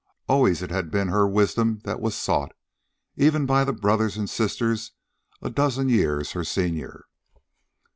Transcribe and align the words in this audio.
Always 0.27 0.63
it 0.63 0.71
had 0.71 0.89
been 0.89 1.09
her 1.09 1.27
wisdom 1.27 1.77
that 1.83 1.99
was 2.01 2.15
sought, 2.15 2.55
even 3.17 3.45
by 3.45 3.63
the 3.63 3.71
brothers 3.71 4.17
and 4.17 4.27
sisters 4.27 4.93
a 5.43 5.49
dozen 5.51 5.89
years 5.89 6.31
her 6.31 6.43
senior. 6.43 7.05